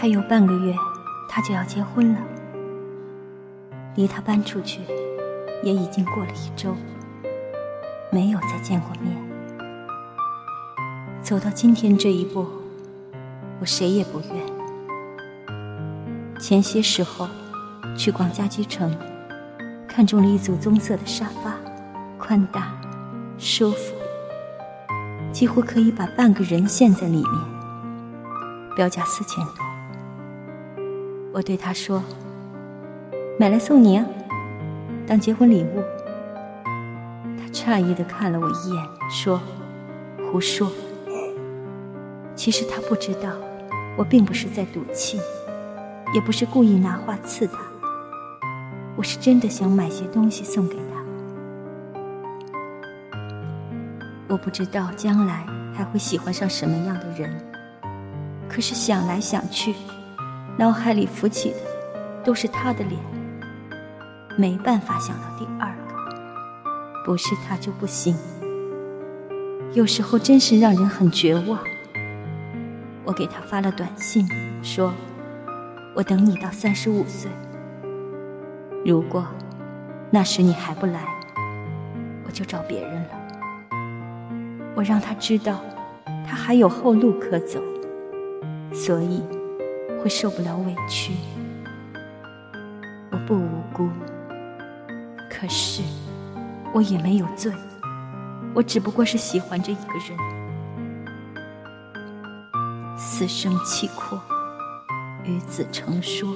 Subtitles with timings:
[0.00, 0.74] 还有半个月，
[1.28, 2.20] 他就要结婚了。
[3.96, 4.80] 离他搬出去，
[5.62, 6.74] 也已经过了一周，
[8.10, 9.14] 没有再见过面。
[11.20, 12.46] 走到今天这一步，
[13.60, 14.30] 我谁也不怨。
[16.40, 17.28] 前些时候，
[17.94, 18.96] 去逛家居城，
[19.86, 21.52] 看中了一组棕色的沙发，
[22.16, 22.72] 宽大、
[23.36, 23.94] 舒服，
[25.30, 27.34] 几乎可以把半个人陷在里面。
[28.74, 29.69] 标价四千多，
[31.32, 32.02] 我对他说
[33.38, 34.04] ：“买来送你啊，
[35.06, 35.82] 当结婚礼物。”
[37.38, 39.40] 他诧异的看了我一眼，说
[40.30, 40.70] ：“胡说。”
[42.34, 43.30] 其实他不知道，
[43.96, 45.20] 我并不是在赌气。
[46.12, 47.60] 也不是故意拿话刺他，
[48.96, 50.80] 我是真的想买些东西送给他。
[54.26, 57.32] 我不知道将来还会喜欢上什么样的人，
[58.48, 59.72] 可是想来想去，
[60.60, 61.56] 脑海里浮起的
[62.22, 63.00] 都是他的脸，
[64.36, 68.14] 没办法想到第二个，不是他就不行。
[69.72, 71.58] 有时候真是让人很绝望。
[73.06, 74.28] 我给他发了短信，
[74.62, 74.92] 说。
[75.96, 77.30] 我等你到三十五岁。
[78.84, 79.26] 如果
[80.10, 81.06] 那时你还不来，
[82.26, 83.08] 我就找别人了。
[84.76, 85.58] 我让他知道，
[86.28, 87.60] 他还有后路可走，
[88.72, 89.22] 所以
[90.02, 91.12] 会受不了委屈。
[93.10, 93.88] 我不无辜，
[95.30, 95.82] 可是
[96.72, 97.52] 我也没有罪，
[98.54, 100.16] 我只不过是喜欢着一个人，
[102.96, 104.20] 死生契阔。
[105.22, 106.34] 与子成说，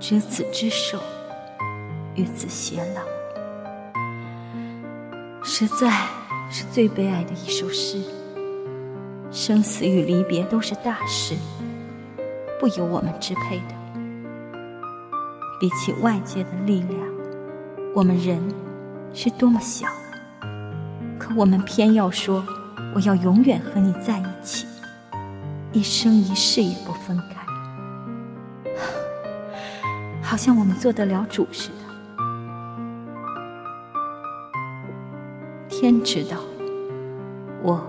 [0.00, 0.98] 执子之手，
[2.14, 3.02] 与子偕老，
[5.42, 6.06] 实在
[6.50, 8.02] 是最悲哀的一首诗。
[9.30, 11.36] 生死与离别都是大事，
[12.60, 13.74] 不由我们支配的。
[15.58, 17.00] 比起外界的力量，
[17.94, 18.38] 我们人
[19.12, 19.88] 是多么小，
[21.18, 22.44] 可我们偏要说，
[22.94, 24.66] 我要永远和你在一起。
[25.72, 27.46] 一生一世也不分开，
[30.20, 31.74] 好像我们做得了主似的。
[35.68, 36.38] 天知道，
[37.62, 37.80] 我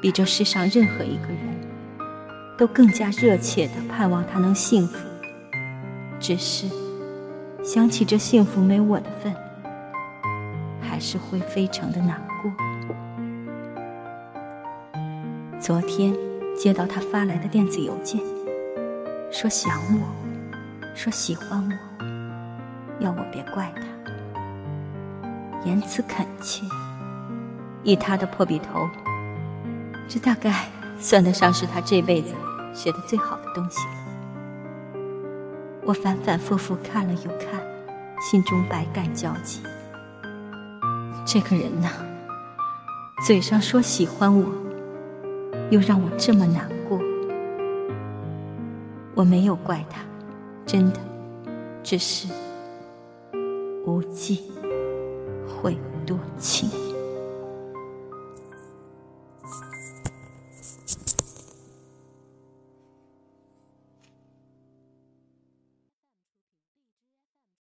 [0.00, 1.57] 比这世上任何一个人
[2.58, 4.98] 都更加热切的盼望他能幸福。
[6.20, 6.66] 只是
[7.62, 9.32] 想起这幸福没我的份，
[10.82, 12.52] 还是会非常的难过。
[15.58, 16.14] 昨天。
[16.58, 18.20] 接到他发来的电子邮件，
[19.30, 20.00] 说想我，
[20.92, 21.72] 说喜欢我，
[22.98, 23.82] 要我别怪他，
[25.64, 26.64] 言辞恳切。
[27.84, 28.88] 以他的破笔头，
[30.08, 30.64] 这大概
[30.98, 32.34] 算得上是他这辈子
[32.78, 33.94] 写的最好的东西了。
[35.84, 37.60] 我反反复复看了又看，
[38.20, 39.60] 心中百感交集。
[41.26, 41.88] 这个人呐，
[43.26, 44.46] 嘴上说喜欢我。
[45.70, 46.98] 又让我这么难过，
[49.14, 50.00] 我没有怪他，
[50.64, 51.00] 真的，
[51.82, 52.26] 只是
[53.84, 54.50] 无忌
[55.46, 56.70] 会多情。